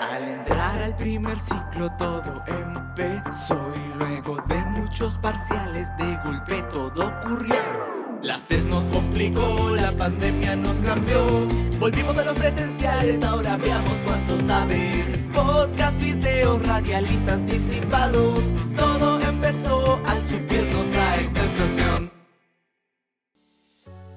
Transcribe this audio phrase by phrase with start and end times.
[0.00, 7.08] Al entrar al primer ciclo todo empezó y luego de muchos parciales de golpe todo
[7.08, 7.56] ocurrió.
[8.22, 11.46] Las test nos complicó, la pandemia nos cambió.
[11.78, 15.18] Volvimos a los presenciales, ahora veamos cuánto sabes.
[15.34, 18.40] Podcast, videos, radialistas disipados.
[18.76, 21.45] Todo empezó al subirnos a estación.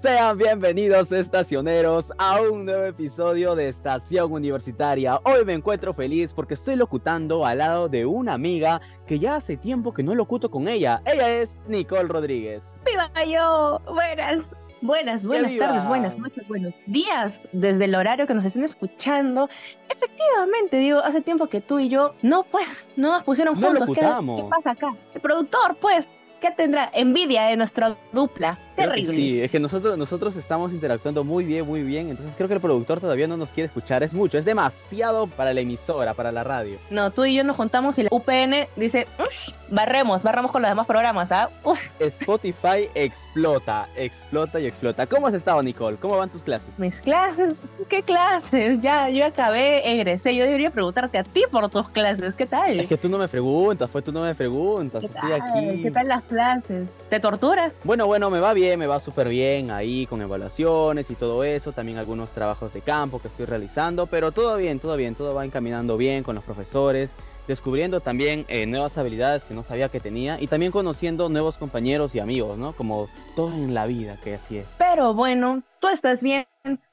[0.01, 5.19] Sean bienvenidos estacioneros a un nuevo episodio de Estación Universitaria.
[5.25, 9.57] Hoy me encuentro feliz porque estoy locutando al lado de una amiga que ya hace
[9.57, 11.01] tiempo que no locuto con ella.
[11.05, 12.63] Ella es Nicole Rodríguez.
[12.85, 13.81] ¡Viva yo!
[13.93, 15.67] Buenas, buenas, buenas viva!
[15.67, 19.49] tardes, buenas noches, buenos días, desde el horario que nos estén escuchando.
[19.89, 23.89] Efectivamente, digo, hace tiempo que tú y yo, no pues, no nos pusieron No juntos.
[23.89, 24.43] ¿Qué, locutamos.
[24.43, 24.95] ¿Qué pasa acá?
[25.13, 26.07] El productor, pues,
[26.39, 26.89] ¿qué tendrá?
[26.93, 28.57] Envidia de nuestra dupla.
[28.75, 29.13] Terrible.
[29.13, 32.09] Sí, es que nosotros, nosotros estamos interactuando muy bien, muy bien.
[32.09, 34.03] Entonces creo que el productor todavía no nos quiere escuchar.
[34.03, 36.77] Es mucho, es demasiado para la emisora, para la radio.
[36.89, 40.71] No, tú y yo nos juntamos y la UPN dice, "Ush, barremos, barremos con los
[40.71, 41.49] demás programas, ¿ah?
[41.99, 45.05] Spotify explota, explota y explota.
[45.07, 45.97] ¿Cómo has estado, Nicole?
[45.97, 46.67] ¿Cómo van tus clases?
[46.77, 47.55] mis clases,
[47.89, 48.79] ¿qué clases?
[48.81, 50.35] Ya, yo acabé, egresé.
[50.35, 52.79] Yo debería preguntarte a ti por tus clases, ¿qué tal?
[52.79, 55.01] Es que tú no me preguntas, pues tú no me preguntas.
[55.01, 55.83] ¿Qué Estoy aquí.
[55.83, 56.93] ¿Qué tal las clases?
[57.09, 57.73] ¿Te torturas?
[57.83, 61.73] Bueno, bueno, me va bien, me va súper bien ahí con evaluaciones y todo eso,
[61.73, 65.43] también algunos trabajos de campo que estoy realizando, pero todo bien, todo bien, todo va
[65.43, 67.11] encaminando bien con los profesores,
[67.47, 72.13] descubriendo también eh, nuevas habilidades que no sabía que tenía y también conociendo nuevos compañeros
[72.15, 72.73] y amigos, ¿no?
[72.73, 74.67] Como todo en la vida, que así es.
[74.77, 76.45] Pero bueno, tú estás bien,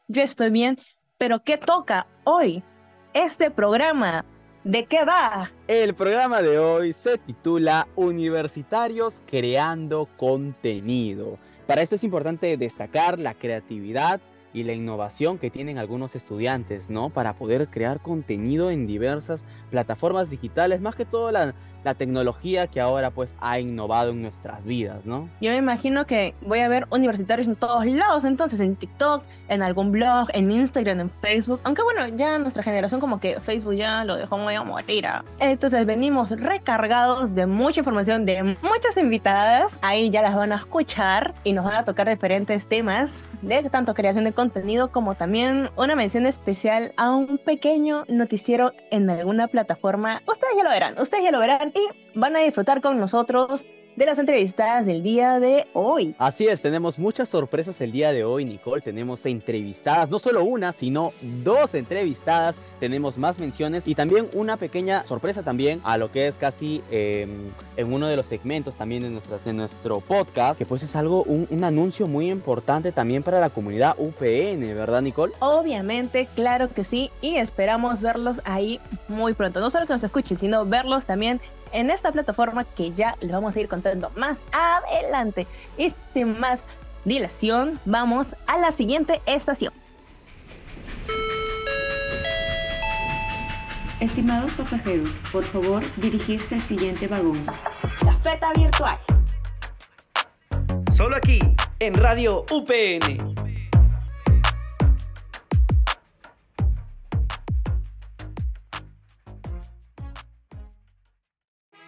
[0.08, 0.78] yo estoy bien,
[1.18, 2.62] pero ¿qué toca hoy?
[3.12, 4.24] Este programa,
[4.66, 5.48] ¿de qué va?
[5.68, 11.38] El programa de hoy se titula Universitarios creando contenido.
[11.68, 14.20] Para esto es importante destacar la creatividad
[14.56, 17.10] y la innovación que tienen algunos estudiantes, ¿no?
[17.10, 21.52] Para poder crear contenido en diversas plataformas digitales, más que todo la,
[21.84, 25.28] la tecnología que ahora pues ha innovado en nuestras vidas, ¿no?
[25.42, 29.62] Yo me imagino que voy a ver universitarios en todos lados, entonces en TikTok, en
[29.62, 34.04] algún blog, en Instagram, en Facebook, aunque bueno, ya nuestra generación como que Facebook ya
[34.04, 35.06] lo dejó muy a morir.
[35.06, 35.22] ¿ah?
[35.38, 41.34] Entonces venimos recargados de mucha información, de muchas invitadas, ahí ya las van a escuchar
[41.44, 44.45] y nos van a tocar diferentes temas de tanto creación de contenido
[44.92, 50.22] como también una mención especial a un pequeño noticiero en alguna plataforma.
[50.26, 54.04] Ustedes ya lo verán, ustedes ya lo verán y van a disfrutar con nosotros de
[54.04, 56.14] las entrevistadas del día de hoy.
[56.18, 58.82] Así es, tenemos muchas sorpresas el día de hoy, Nicole.
[58.82, 61.12] Tenemos entrevistadas, no solo una, sino
[61.42, 62.54] dos entrevistadas.
[62.78, 67.26] Tenemos más menciones y también una pequeña sorpresa también a lo que es casi eh,
[67.78, 71.22] en uno de los segmentos también de, nuestras, de nuestro podcast, que pues es algo,
[71.22, 75.32] un, un anuncio muy importante también para la comunidad UPN, ¿verdad, Nicole?
[75.38, 79.60] Obviamente, claro que sí, y esperamos verlos ahí muy pronto.
[79.60, 81.40] No solo que nos escuchen, sino verlos también
[81.72, 85.46] en esta plataforma que ya les vamos a ir contando más adelante.
[85.76, 86.64] Y sin más
[87.04, 89.72] dilación, vamos a la siguiente estación.
[94.00, 97.44] Estimados pasajeros, por favor dirigirse al siguiente vagón.
[98.04, 98.98] La feta virtual.
[100.94, 101.40] Solo aquí,
[101.78, 103.45] en Radio UPN.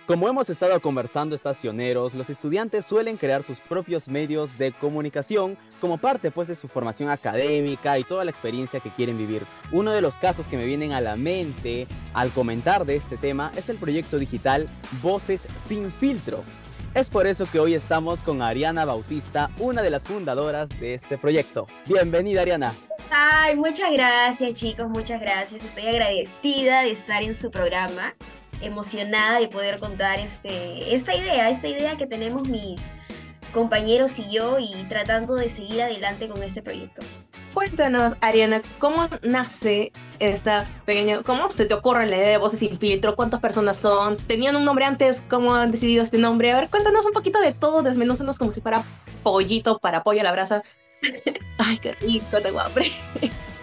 [0.09, 5.99] Como hemos estado conversando estacioneros, los estudiantes suelen crear sus propios medios de comunicación como
[5.99, 9.43] parte pues de su formación académica y toda la experiencia que quieren vivir.
[9.71, 13.53] Uno de los casos que me vienen a la mente al comentar de este tema
[13.55, 14.65] es el proyecto digital
[15.03, 16.43] Voces sin filtro.
[16.95, 21.19] Es por eso que hoy estamos con Ariana Bautista, una de las fundadoras de este
[21.19, 21.67] proyecto.
[21.85, 22.75] Bienvenida Ariana.
[23.11, 25.63] Ay, muchas gracias chicos, muchas gracias.
[25.63, 28.15] Estoy agradecida de estar en su programa,
[28.63, 32.93] emocionada de poder contar este, esta idea, esta idea que tenemos mis
[33.53, 37.03] compañeros y yo y tratando de seguir adelante con este proyecto.
[37.55, 42.79] Cuéntanos, Ariana, ¿cómo nace esta pequeña, cómo se te ocurre la idea de Voces sin
[42.79, 43.17] filtro?
[43.17, 44.17] ¿Cuántas personas son?
[44.17, 45.25] ¿Tenían un nombre antes?
[45.29, 46.53] ¿Cómo han decidido este nombre?
[46.53, 48.83] A ver, cuéntanos un poquito de todo, desmenúzanos como si fuera
[49.23, 50.63] pollito para pollo a la brasa.
[51.59, 52.93] Ay, qué rico, tengo hambre.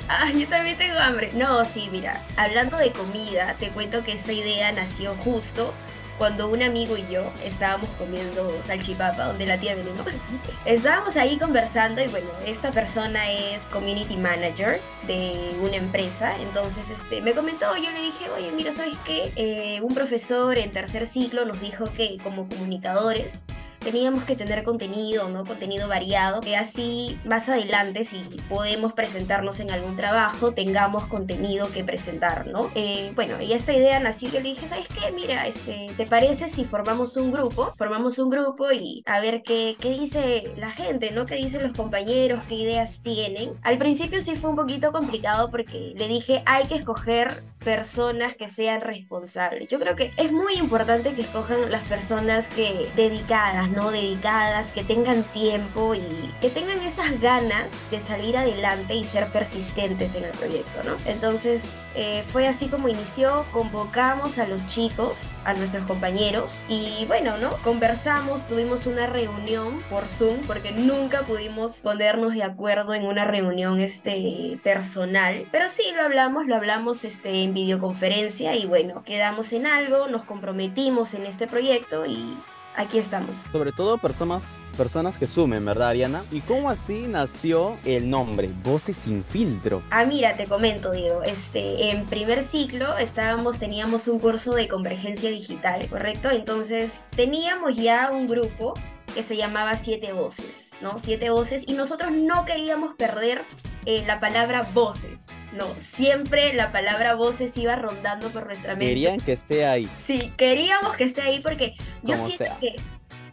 [0.07, 1.31] Ah, yo también tengo hambre.
[1.33, 5.73] No, sí, mira, hablando de comida, te cuento que esta idea nació justo
[6.17, 10.05] cuando un amigo y yo estábamos comiendo salchipapa, donde la tía venimos.
[10.65, 17.21] Estábamos ahí conversando y bueno, esta persona es community manager de una empresa, entonces este,
[17.21, 19.31] me comentó, yo le dije, oye, mira, ¿sabes qué?
[19.35, 23.43] Eh, un profesor en tercer ciclo nos dijo que como comunicadores
[23.85, 25.45] teníamos que tener contenido, ¿no?
[25.45, 28.17] Contenido variado, que así más adelante, si
[28.49, 32.71] podemos presentarnos en algún trabajo, tengamos contenido que presentar, ¿no?
[32.73, 35.11] Eh, bueno, y esta idea nació, yo le dije, ¿sabes qué?
[35.11, 37.73] Mira, este, ¿te parece si formamos un grupo?
[37.77, 41.27] Formamos un grupo y a ver qué, qué dice la gente, ¿no?
[41.27, 42.41] ¿Qué dicen los compañeros?
[42.49, 43.51] ¿Qué ideas tienen?
[43.61, 47.35] Al principio sí fue un poquito complicado porque le dije, hay que escoger
[47.65, 49.67] personas que sean responsables.
[49.67, 55.23] Yo creo que es muy importante que escojan las personas que dedicadas, Dedicadas, que tengan
[55.23, 60.83] tiempo y que tengan esas ganas de salir adelante y ser persistentes en el proyecto,
[60.85, 60.95] ¿no?
[61.05, 61.63] Entonces
[61.95, 67.51] eh, fue así como inició, convocamos a los chicos, a nuestros compañeros y bueno, ¿no?
[67.63, 73.81] Conversamos, tuvimos una reunión por Zoom porque nunca pudimos ponernos de acuerdo en una reunión
[73.81, 79.67] este, personal, pero sí lo hablamos, lo hablamos este, en videoconferencia y bueno, quedamos en
[79.67, 82.37] algo, nos comprometimos en este proyecto y
[82.77, 83.37] aquí estamos.
[83.51, 86.23] Sobre todo personas, personas que sumen, ¿verdad, Ariana?
[86.31, 89.81] ¿Y cómo así nació el nombre, Voces sin filtro?
[89.91, 91.23] Ah, mira, te comento, Diego.
[91.23, 96.29] Este, en primer ciclo estábamos, teníamos un curso de convergencia digital, ¿correcto?
[96.29, 98.73] Entonces teníamos ya un grupo
[99.15, 100.99] que se llamaba Siete Voces, ¿no?
[100.99, 103.43] Siete Voces y nosotros no queríamos perder
[103.85, 105.65] eh, la palabra voces, ¿no?
[105.79, 108.87] Siempre la palabra voces iba rondando por nuestra mente.
[108.87, 109.89] Querían que esté ahí.
[109.95, 112.57] Sí, queríamos que esté ahí porque yo Como siento sea.
[112.59, 112.75] que,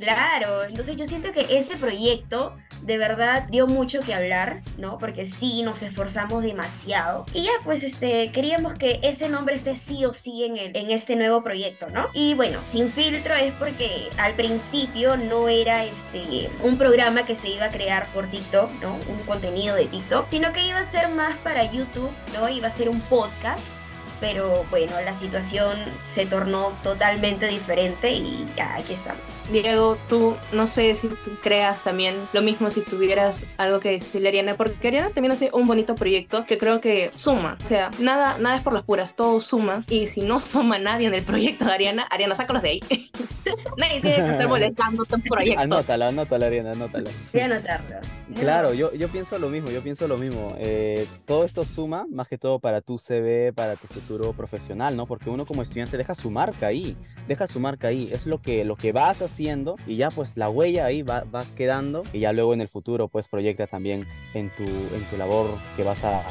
[0.03, 4.99] claro, entonces yo siento que ese proyecto de verdad dio mucho que hablar, ¿no?
[4.99, 7.27] Porque sí, nos esforzamos demasiado.
[7.33, 10.91] Y ya, pues, este, queríamos que ese nombre esté sí o sí en, el, en
[10.91, 12.09] este nuevo proyecto, ¿no?
[12.13, 17.49] Y bueno, sin filtro es porque al principio no era este, un programa que se
[17.49, 18.95] iba a crear por TikTok, ¿no?
[18.95, 22.49] Un contenido de TikTok, sino que iba a ser más para YouTube, ¿no?
[22.49, 23.82] Iba a ser un podcast
[24.23, 25.77] pero bueno, la situación
[26.07, 29.21] se tornó totalmente diferente y ya aquí estamos.
[29.51, 34.29] Diego, tú no sé si tú creas también lo mismo si tuvieras algo que decirle
[34.29, 37.59] a Ariana, porque Ariana también hace un bonito proyecto que creo que suma.
[37.65, 39.83] O sea, nada, nada es por las puras, todo suma.
[39.89, 42.81] Y si no suma nadie en el proyecto de Ariana, Ariana, sácalos de ahí.
[43.77, 45.61] nadie tiene que estar molestando tu proyecto.
[45.61, 47.11] Anótala, anótala, Ariana, anótala.
[47.33, 47.97] Voy a anotarlo.
[48.39, 50.55] Claro, yo, yo pienso lo mismo, yo pienso lo mismo.
[50.59, 55.07] Eh, todo esto suma, más que todo para tu CV, para tu futuro profesional, ¿no?
[55.07, 56.97] Porque uno como estudiante deja su marca ahí,
[57.29, 60.49] deja su marca ahí, es lo que, lo que vas haciendo y ya pues la
[60.49, 64.51] huella ahí va, va quedando y ya luego en el futuro pues proyecta también en
[64.51, 66.23] tu, en tu labor que vas a,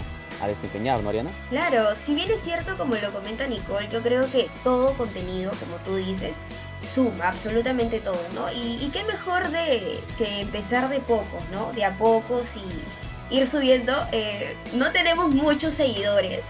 [0.42, 1.30] a desempeñar, ¿no, Ariana?
[1.50, 5.75] Claro, si bien es cierto, como lo comenta Nicole, yo creo que todo contenido, como
[5.86, 6.38] tú dices,
[6.81, 8.51] suma absolutamente todo, ¿no?
[8.51, 11.72] Y, y qué mejor de que empezar de pocos, ¿no?
[11.74, 13.01] De a pocos y
[13.31, 13.94] ir subiendo.
[14.12, 16.45] Eh, no tenemos muchos seguidores,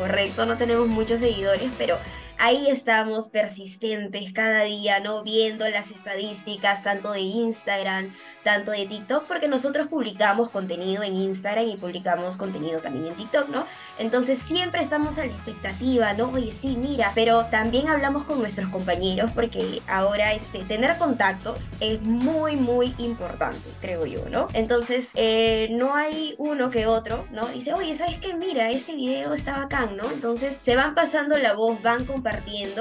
[0.00, 1.98] correcto, no tenemos muchos seguidores, pero
[2.40, 5.22] ahí estamos persistentes cada día, ¿no?
[5.22, 8.10] Viendo las estadísticas tanto de Instagram,
[8.42, 13.50] tanto de TikTok, porque nosotros publicamos contenido en Instagram y publicamos contenido también en TikTok,
[13.50, 13.66] ¿no?
[13.98, 16.30] Entonces siempre estamos a la expectativa, ¿no?
[16.30, 22.00] Oye, sí, mira, pero también hablamos con nuestros compañeros porque ahora este, tener contactos es
[22.00, 24.48] muy, muy importante, creo yo, ¿no?
[24.54, 27.48] Entonces, eh, no hay uno que otro, ¿no?
[27.48, 28.32] Dice, oye, ¿sabes qué?
[28.32, 30.10] Mira, este video está bacán, ¿no?
[30.10, 32.29] Entonces, se van pasando la voz, van compartiendo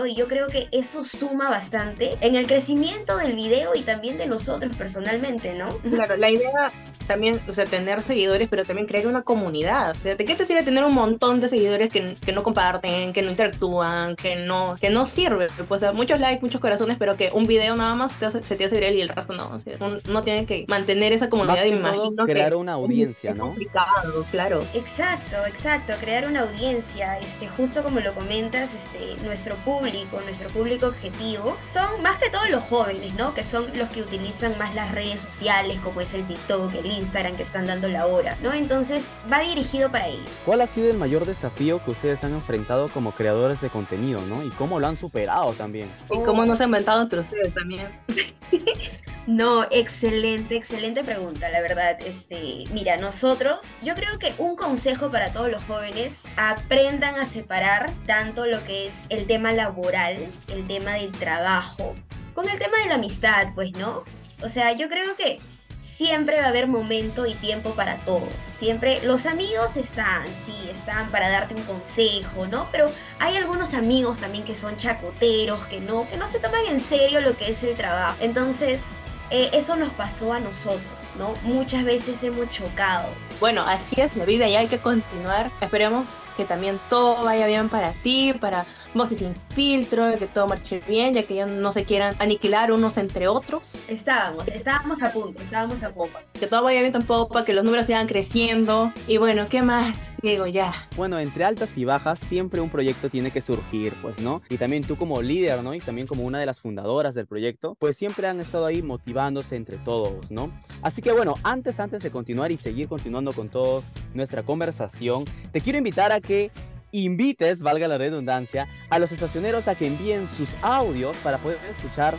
[0.06, 4.26] y yo creo que eso suma bastante en el crecimiento del video y también de
[4.28, 5.70] nosotros personalmente, ¿no?
[6.00, 6.72] Claro, la idea
[7.08, 9.92] también, o sea, tener seguidores, pero también crear una comunidad.
[9.92, 13.12] O sea, ¿de qué te sirve tener un montón de seguidores que, que no comparten,
[13.14, 15.48] que no interactúan, que no, que no sirve?
[15.58, 18.44] Pues, o sea, muchos likes, muchos corazones, pero que un video nada más te hace-
[18.44, 19.50] se te hace viral y el resto no.
[19.50, 22.74] O sea, un- uno tiene que mantener esa comunidad, que imagino todo, que crear una
[22.74, 23.48] audiencia, es ¿no?
[23.48, 24.64] complicado, claro.
[24.76, 30.88] Exacto, exacto, crear una audiencia, este, justo como lo comentas, este, nuestro público, nuestro público
[30.88, 33.34] objetivo, son más que todo los jóvenes, ¿no?
[33.34, 37.36] Que son los que utilizan más las redes sociales, como es el TikTok, el Instagram,
[37.36, 38.54] que están dando la hora, ¿no?
[38.54, 40.30] Entonces va dirigido para ellos.
[40.46, 44.44] ¿Cuál ha sido el mayor desafío que ustedes han enfrentado como creadores de contenido, ¿no?
[44.44, 45.90] Y cómo lo han superado también.
[46.10, 47.88] Y cómo nos han inventado entre ustedes también.
[49.30, 52.00] No, excelente, excelente pregunta, la verdad.
[52.04, 57.92] Este, mira, nosotros, yo creo que un consejo para todos los jóvenes, aprendan a separar
[58.08, 60.18] tanto lo que es el tema laboral,
[60.48, 61.96] el tema del trabajo,
[62.34, 64.04] con el tema de la amistad, pues, ¿no?
[64.42, 65.40] O sea, yo creo que
[65.78, 68.28] siempre va a haber momento y tiempo para todo.
[68.58, 72.68] Siempre los amigos están, sí, están para darte un consejo, ¿no?
[72.72, 72.88] Pero
[73.20, 77.22] hay algunos amigos también que son chacoteros, que no, que no se toman en serio
[77.22, 78.18] lo que es el trabajo.
[78.22, 78.88] Entonces,
[79.30, 81.00] eh, eso nos pasó a nosotros.
[81.18, 81.34] ¿no?
[81.44, 83.08] Muchas veces hemos chocado.
[83.40, 85.52] Bueno, así es la vida y hay que continuar.
[85.62, 90.82] Esperemos que también todo vaya bien para ti, para Voces sin filtro, que todo marche
[90.88, 93.80] bien, ya que ya no se quieran aniquilar unos entre otros.
[93.88, 96.18] Estábamos, estábamos a punto, estábamos a punto.
[96.34, 98.92] Que todo vaya bien tampoco para que los números sigan creciendo.
[99.08, 100.16] Y bueno, ¿qué más?
[100.22, 100.74] Digo, ya.
[100.96, 104.42] Bueno, entre altas y bajas siempre un proyecto tiene que surgir, pues, ¿no?
[104.50, 105.74] Y también tú como líder, ¿no?
[105.74, 109.56] Y también como una de las fundadoras del proyecto, pues siempre han estado ahí motivándose
[109.56, 110.52] entre todos, ¿no?
[110.82, 113.82] Así que bueno, antes, antes de continuar y seguir continuando con toda
[114.14, 116.52] nuestra conversación, te quiero invitar a que
[116.92, 122.16] invites, valga la redundancia, a los estacioneros a que envíen sus audios para poder escuchar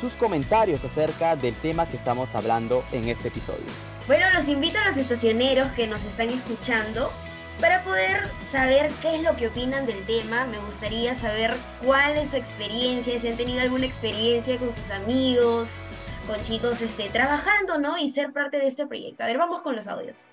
[0.00, 3.64] sus comentarios acerca del tema que estamos hablando en este episodio.
[4.06, 7.10] Bueno, los invito a los estacioneros que nos están escuchando
[7.60, 10.46] para poder saber qué es lo que opinan del tema.
[10.46, 15.68] Me gustaría saber cuál es su experiencia, si han tenido alguna experiencia con sus amigos,
[16.26, 17.96] con chicos este, trabajando, ¿no?
[17.98, 19.22] Y ser parte de este proyecto.
[19.22, 20.24] A ver, vamos con los audios.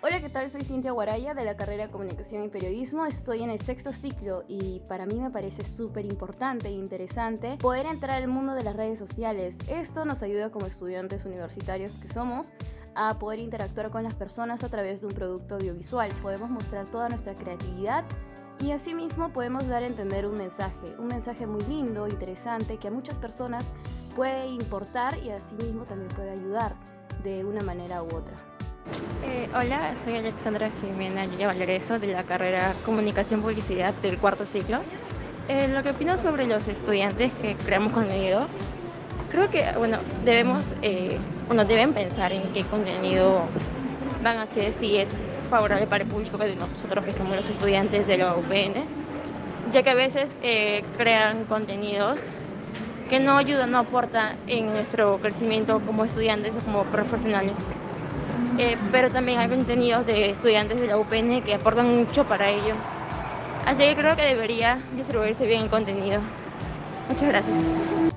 [0.00, 0.48] Hola, ¿qué tal?
[0.48, 3.04] Soy Cintia Guaraya de la carrera de Comunicación y Periodismo.
[3.04, 7.86] Estoy en el sexto ciclo y para mí me parece súper importante e interesante poder
[7.86, 9.56] entrar al mundo de las redes sociales.
[9.68, 12.46] Esto nos ayuda como estudiantes universitarios que somos
[12.94, 16.12] a poder interactuar con las personas a través de un producto audiovisual.
[16.22, 18.04] Podemos mostrar toda nuestra creatividad
[18.60, 22.92] y asimismo podemos dar a entender un mensaje, un mensaje muy lindo, interesante, que a
[22.92, 23.64] muchas personas
[24.14, 26.76] puede importar y asimismo también puede ayudar
[27.24, 28.47] de una manera u otra.
[29.24, 34.80] Eh, hola, soy Alexandra Jimena Yuya Valereso de la carrera Comunicación Publicidad del cuarto ciclo.
[35.48, 38.46] Eh, lo que opino sobre los estudiantes que creamos contenido,
[39.30, 43.42] creo que bueno, debemos, eh, bueno, deben pensar en qué contenido
[44.22, 45.10] van a hacer, si es
[45.50, 48.84] favorable para el público de nosotros que somos los estudiantes de la UPN,
[49.72, 50.34] ya que a veces
[50.96, 52.28] crean contenidos
[53.08, 57.56] que no ayudan, no aportan en nuestro crecimiento como estudiantes o como profesionales.
[58.58, 62.74] Eh, pero también hay contenidos de estudiantes de la UPN que aportan mucho para ello.
[63.66, 66.20] Así que creo que debería distribuirse bien el contenido.
[67.08, 67.56] Muchas gracias.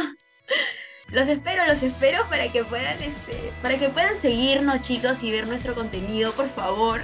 [1.10, 5.46] Los espero, los espero para que puedan, este, para que puedan seguirnos chicos y ver
[5.46, 7.00] nuestro contenido, por favor.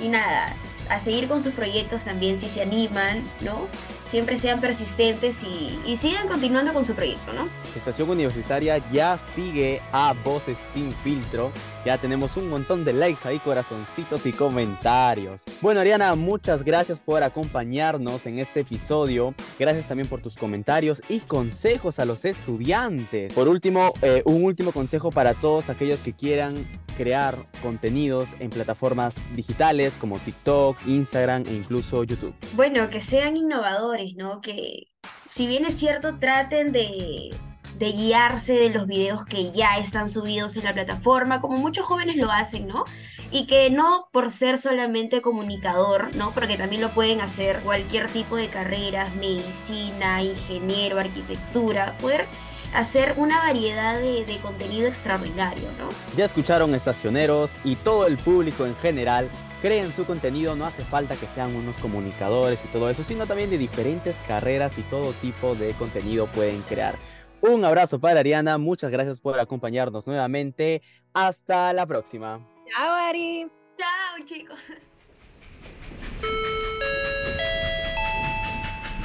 [0.00, 0.54] Y nada,
[0.88, 3.66] a seguir con sus proyectos también si se animan, ¿no?
[4.10, 7.48] Siempre sean persistentes y, sigan continuando con su proyecto, ¿no?
[7.74, 11.50] Estación Universitaria ya sigue a Voces Sin Filtro.
[11.84, 15.42] Ya tenemos un montón de likes ahí, corazoncitos y comentarios.
[15.60, 19.34] Bueno, Ariana, muchas gracias por acompañarnos en este episodio.
[19.58, 23.32] Gracias también por tus comentarios y consejos a los estudiantes.
[23.32, 26.54] Por último, eh, un último consejo para todos aquellos que quieran
[26.96, 32.34] crear contenidos en plataformas digitales como TikTok, Instagram e incluso YouTube?
[32.54, 34.40] Bueno, que sean innovadores, ¿no?
[34.40, 34.88] Que
[35.26, 37.30] si bien es cierto, traten de,
[37.78, 42.16] de guiarse de los videos que ya están subidos en la plataforma, como muchos jóvenes
[42.16, 42.84] lo hacen, ¿no?
[43.30, 46.30] Y que no por ser solamente comunicador, ¿no?
[46.30, 52.26] Porque también lo pueden hacer cualquier tipo de carreras, medicina, ingeniero, arquitectura, poder
[52.74, 55.88] hacer una variedad de, de, contenido extraordinario, ¿no?
[56.16, 59.28] Ya escucharon estacioneros y todo el público en general
[59.64, 63.48] creen su contenido, no hace falta que sean unos comunicadores y todo eso, sino también
[63.48, 66.94] de diferentes carreras y todo tipo de contenido pueden crear.
[67.40, 70.82] Un abrazo para Ariana, muchas gracias por acompañarnos nuevamente.
[71.14, 72.46] Hasta la próxima.
[72.76, 73.50] Chao, Ari.
[73.78, 74.58] Chao, chicos.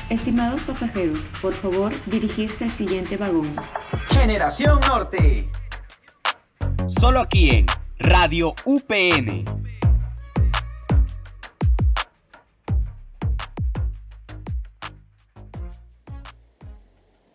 [0.10, 3.50] Estimados pasajeros, por favor dirigirse al siguiente vagón.
[4.10, 5.50] Generación Norte.
[6.88, 7.66] Solo aquí en
[7.98, 9.59] Radio UPN.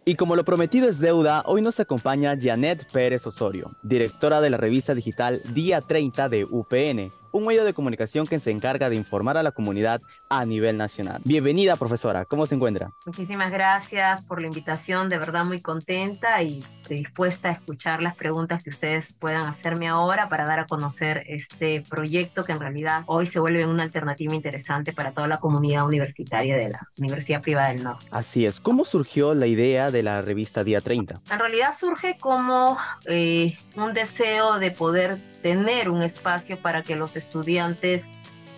[0.06, 4.58] Y como lo prometido es deuda, hoy nos acompaña Janet Pérez Osorio, directora de la
[4.58, 9.37] revista digital Día 30 de UPN, un medio de comunicación que se encarga de informar
[9.37, 11.21] a la comunidad a nivel nacional.
[11.25, 12.25] Bienvenida, profesora.
[12.26, 12.93] ¿Cómo se encuentra?
[13.07, 15.09] Muchísimas gracias por la invitación.
[15.09, 20.29] De verdad muy contenta y dispuesta a escuchar las preguntas que ustedes puedan hacerme ahora
[20.29, 24.93] para dar a conocer este proyecto que en realidad hoy se vuelve una alternativa interesante
[24.93, 28.07] para toda la comunidad universitaria de la Universidad Privada del Norte.
[28.12, 28.61] Así es.
[28.61, 31.21] ¿Cómo surgió la idea de la revista Día 30?
[31.33, 37.16] En realidad surge como eh, un deseo de poder tener un espacio para que los
[37.16, 38.06] estudiantes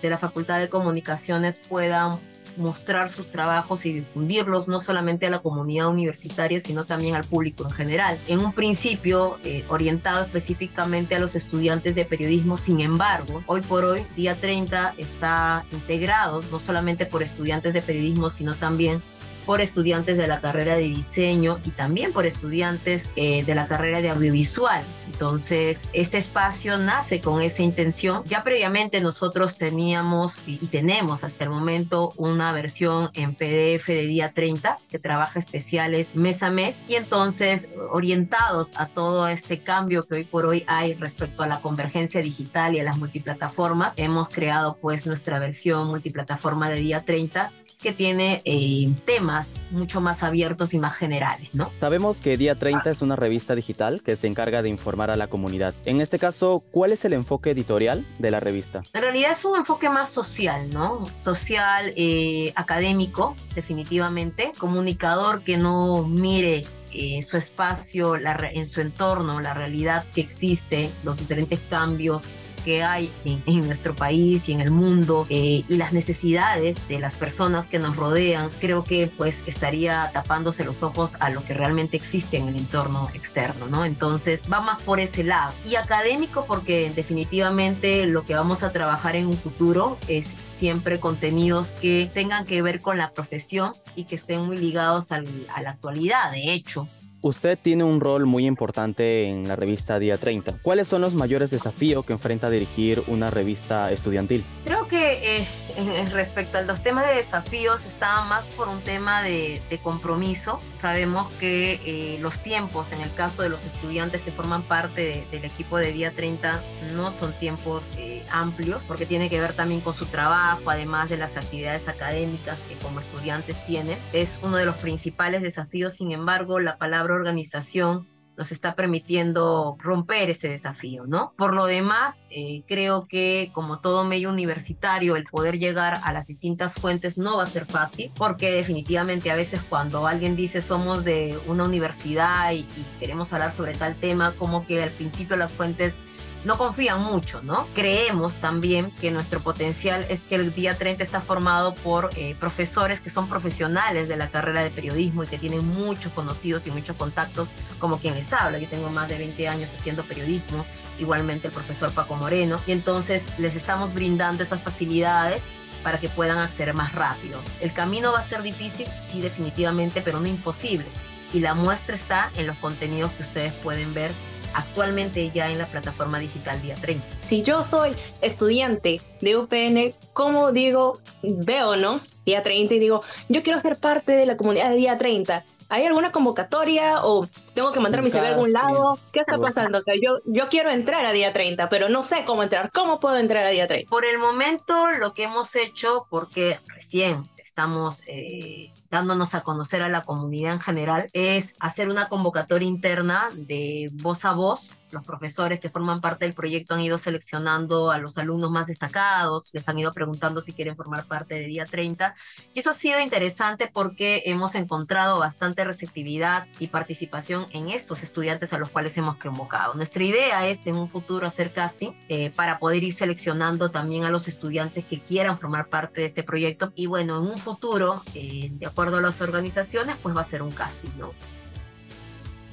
[0.00, 2.20] de la Facultad de Comunicaciones puedan
[2.56, 7.64] mostrar sus trabajos y difundirlos no solamente a la comunidad universitaria, sino también al público
[7.64, 8.16] en general.
[8.28, 13.84] En un principio eh, orientado específicamente a los estudiantes de periodismo, sin embargo, hoy por
[13.84, 19.02] hoy, día 30, está integrado no solamente por estudiantes de periodismo, sino también
[19.46, 24.02] por estudiantes de la carrera de diseño y también por estudiantes eh, de la carrera
[24.02, 24.84] de audiovisual.
[25.06, 28.22] Entonces, este espacio nace con esa intención.
[28.26, 34.32] Ya previamente nosotros teníamos y, tenemos hasta el momento una versión en PDF de día
[34.32, 40.16] 30 que trabaja especiales mes a mes y entonces orientados a todo este cambio que
[40.16, 44.76] hoy por hoy hay respecto a la convergencia digital y a las multiplataformas, hemos creado
[44.80, 50.78] pues nuestra versión multiplataforma de día 30 que tiene eh, temas mucho más abiertos y
[50.78, 51.70] más generales, ¿no?
[51.80, 55.28] Sabemos que Día 30 es una revista digital que se encarga de informar a la
[55.28, 55.74] comunidad.
[55.84, 58.82] En este caso, ¿cuál es el enfoque editorial de la revista?
[58.92, 61.06] En realidad es un enfoque más social, ¿no?
[61.18, 69.52] Social, eh, académico, definitivamente, comunicador que no mire eh, su espacio, en su entorno, la
[69.52, 72.24] realidad que existe, los diferentes cambios
[72.66, 77.14] que hay en, nuestro país y en el mundo eh, y las necesidades de las
[77.14, 81.96] personas que nos rodean, creo que pues estaría tapándose los ojos a lo que realmente
[81.96, 83.84] existe en el entorno externo, ¿no?
[83.84, 85.54] Entonces va más por ese lado.
[85.64, 91.68] Y académico porque definitivamente lo que vamos a trabajar en un futuro es siempre contenidos
[91.68, 96.32] que tengan que ver con la profesión y que estén muy ligados a la actualidad,
[96.32, 96.88] de hecho.
[97.22, 100.60] Usted tiene un rol muy importante en la revista Día 30.
[100.62, 104.44] ¿Cuáles son los mayores desafíos que enfrenta dirigir una revista estudiantil?
[104.88, 110.58] Que eh, respecto a los temas de desafíos está más por un tema de, compromiso.
[110.74, 115.44] Sabemos que eh, los tiempos, en el caso de los estudiantes que forman parte del
[115.44, 116.62] equipo de Día 30,
[116.94, 121.18] no son tiempos eh, amplios porque tiene que ver también con su trabajo, además de
[121.18, 123.98] las actividades académicas que como estudiantes tienen.
[124.12, 130.30] Es uno de los principales desafíos, sin embargo, la palabra organización nos está permitiendo romper
[130.30, 131.32] ese desafío, ¿no?
[131.36, 136.26] Por lo demás, eh, creo que como todo medio universitario, el poder llegar a las
[136.26, 141.04] distintas fuentes no va a ser fácil, porque definitivamente a veces cuando alguien dice somos
[141.04, 142.66] de una universidad y
[143.00, 145.98] queremos hablar sobre tal tema, como que al principio las fuentes
[146.46, 147.66] no confían mucho, ¿no?
[147.74, 153.00] Creemos también que nuestro potencial es que el día 30 está formado por eh, profesores
[153.00, 156.96] que son profesionales de la carrera de periodismo y que tienen muchos conocidos y muchos
[156.96, 157.48] contactos,
[157.80, 158.58] como quien les habla.
[158.58, 160.64] Yo tengo más de 20 años haciendo periodismo,
[161.00, 165.42] igualmente el profesor Paco Moreno, y entonces les estamos brindando esas facilidades
[165.82, 167.40] para que puedan acceder más rápido.
[167.60, 170.86] El camino va a ser difícil, sí, definitivamente, pero no imposible.
[171.32, 174.12] Y la muestra está en los contenidos que ustedes pueden ver
[174.56, 177.04] actualmente ya en la plataforma digital Día 30.
[177.18, 182.00] Si yo soy estudiante de UPN, ¿cómo digo, veo, no?
[182.24, 185.44] Día 30 y digo, yo quiero ser parte de la comunidad de Día 30.
[185.68, 188.98] ¿Hay alguna convocatoria o tengo que mandar mi CV a algún lado?
[189.12, 189.82] ¿Qué está pasando?
[190.00, 192.70] yo, yo quiero entrar a día 30, pero no sé cómo entrar.
[192.72, 193.90] ¿Cómo puedo entrar a día 30?
[193.90, 199.88] Por el momento, lo que hemos hecho, porque recién estamos eh, dándonos a conocer a
[199.88, 205.60] la comunidad en general, es hacer una convocatoria interna de voz a voz los profesores
[205.60, 209.78] que forman parte del proyecto han ido seleccionando a los alumnos más destacados, les han
[209.78, 212.14] ido preguntando si quieren formar parte de día 30.
[212.54, 218.52] Y eso ha sido interesante porque hemos encontrado bastante receptividad y participación en estos estudiantes
[218.52, 219.74] a los cuales hemos convocado.
[219.74, 224.10] Nuestra idea es en un futuro hacer casting eh, para poder ir seleccionando también a
[224.10, 226.72] los estudiantes que quieran formar parte de este proyecto.
[226.74, 230.42] Y bueno, en un futuro, eh, de acuerdo a las organizaciones, pues va a ser
[230.42, 231.12] un casting, ¿no?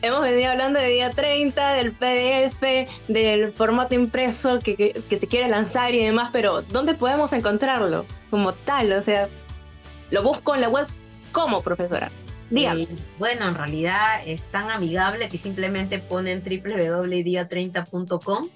[0.04, 2.62] Hemos venido hablando de día 30, del PDF,
[3.08, 8.54] del formato impreso que, que, se quiere lanzar y demás, pero ¿dónde podemos encontrarlo como
[8.54, 8.92] tal?
[8.92, 9.28] O sea,
[10.12, 10.86] lo busco en la web
[11.32, 12.12] como profesora.
[12.50, 12.90] Dígame.
[13.18, 18.50] bueno, en realidad es tan amigable que simplemente ponen www.dia30.com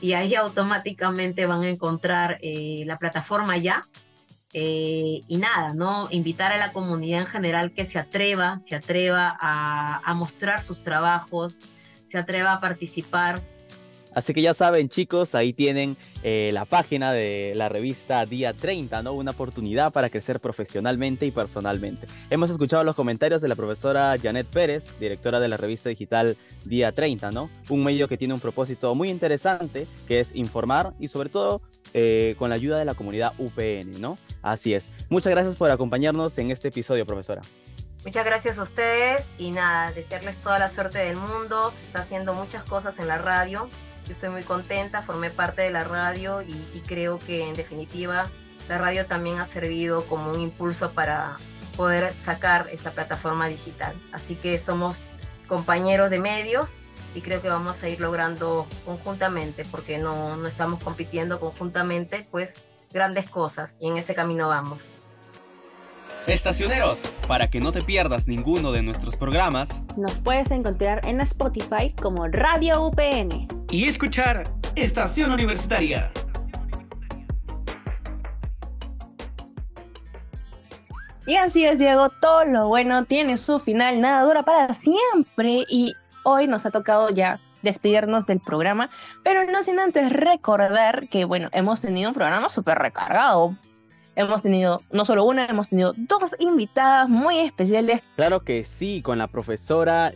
[0.00, 3.86] y ahí automáticamente van a encontrar eh, la plataforma ya
[4.60, 6.08] Eh, y nada, ¿no?
[6.10, 10.82] Invitar a la comunidad en general que se atreva, se atreva a, a mostrar sus
[10.82, 11.60] trabajos,
[12.02, 13.40] se atreva a participar
[14.18, 19.00] Así que ya saben, chicos, ahí tienen eh, la página de la revista Día 30,
[19.04, 19.12] ¿no?
[19.12, 22.08] Una oportunidad para crecer profesionalmente y personalmente.
[22.28, 26.90] Hemos escuchado los comentarios de la profesora Janet Pérez, directora de la revista digital Día
[26.90, 27.48] 30, ¿no?
[27.68, 31.60] Un medio que tiene un propósito muy interesante, que es informar y sobre todo
[31.94, 34.18] eh, con la ayuda de la comunidad UPN, ¿no?
[34.42, 34.86] Así es.
[35.08, 37.42] Muchas gracias por acompañarnos en este episodio, profesora.
[38.04, 41.72] Muchas gracias a ustedes y nada, desearles toda la suerte del mundo.
[41.72, 43.68] Se está haciendo muchas cosas en la radio
[44.08, 48.26] yo estoy muy contenta, formé parte de la radio y, creo que en definitiva
[48.66, 51.36] la radio también ha servido como un impulso para
[51.76, 53.94] poder sacar esta plataforma digital.
[54.10, 54.96] Así que somos
[55.46, 56.70] compañeros de medios
[57.14, 62.54] y creo que vamos a ir logrando conjuntamente, porque no, no estamos compitiendo conjuntamente, pues
[62.92, 64.82] grandes cosas y en ese camino vamos.
[66.26, 71.94] Estacioneros, para que no te pierdas ninguno de nuestros programas, nos puedes encontrar en Spotify
[72.00, 76.10] como Radio UPN y escuchar Estación Universitaria.
[81.26, 85.64] Y así es, Diego, todo lo bueno tiene su final, nada dura para siempre.
[85.68, 88.90] Y hoy nos ha tocado ya despedirnos del programa,
[89.22, 93.56] pero no sin antes recordar que, bueno, hemos tenido un programa súper recargado.
[94.16, 98.02] Hemos tenido no solo una, hemos tenido dos invitadas muy especiales.
[98.16, 100.12] Claro que sí, con la profesora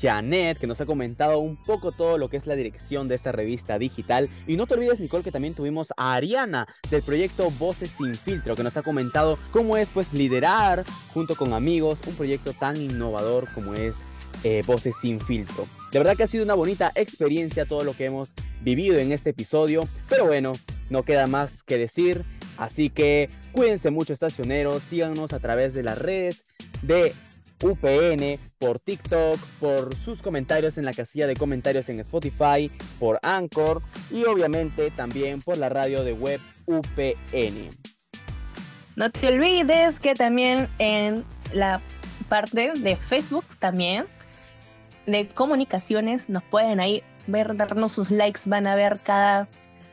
[0.00, 3.32] Janet, que nos ha comentado un poco todo lo que es la dirección de esta
[3.32, 4.28] revista digital.
[4.46, 8.56] Y no te olvides, Nicole, que también tuvimos a Ariana del proyecto Voces sin filtro,
[8.56, 13.46] que nos ha comentado cómo es pues liderar junto con amigos un proyecto tan innovador
[13.54, 13.96] como es
[14.44, 15.66] eh, Voces sin filtro.
[15.90, 19.30] De verdad que ha sido una bonita experiencia todo lo que hemos vivido en este
[19.30, 20.52] episodio, pero bueno,
[20.90, 22.24] no queda más que decir.
[22.56, 26.44] Así que cuídense mucho estacioneros, síganos a través de las redes
[26.82, 27.12] de
[27.62, 33.82] UPN, por TikTok, por sus comentarios en la casilla de comentarios en Spotify, por Anchor
[34.10, 37.70] y obviamente también por la radio de web UPN.
[38.96, 41.80] No te olvides que también en la
[42.28, 44.06] parte de Facebook también
[45.06, 49.48] de comunicaciones nos pueden ahí ver, darnos sus likes, van a ver cada,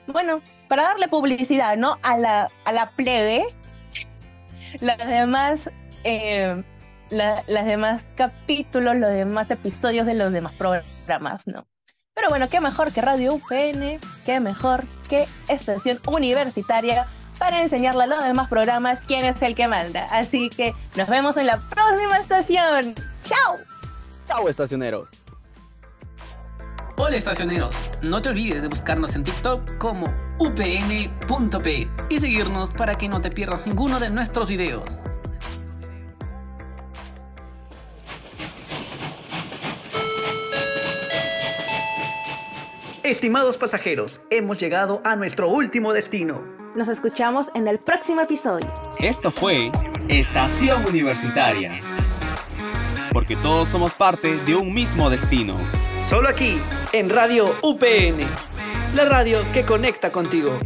[0.07, 1.97] bueno, para darle publicidad, ¿no?
[2.03, 3.43] A la, a la plebe,
[4.79, 5.69] las demás
[6.03, 6.63] eh,
[7.11, 11.67] los demás capítulos, los demás episodios de los demás programas, ¿no?
[12.13, 17.05] Pero bueno, qué mejor que Radio UPN, qué mejor que estación universitaria
[17.37, 20.05] para enseñarle a los demás programas quién es el que manda.
[20.11, 22.95] Así que nos vemos en la próxima estación.
[23.23, 23.57] ¡Chao!
[24.31, 25.09] ¡Chao, estacioneros!
[26.95, 30.05] Hola estacioneros, no te olvides de buscarnos en TikTok como
[30.39, 35.03] upn.p y seguirnos para que no te pierdas ninguno de nuestros videos.
[43.03, 46.41] Estimados pasajeros, hemos llegado a nuestro último destino.
[46.73, 48.71] Nos escuchamos en el próximo episodio.
[48.99, 49.69] Esto fue
[50.07, 51.81] Estación Universitaria.
[53.11, 55.55] Porque todos somos parte de un mismo destino.
[56.09, 56.59] Solo aquí,
[56.93, 58.25] en Radio UPN.
[58.95, 60.57] La radio que conecta contigo.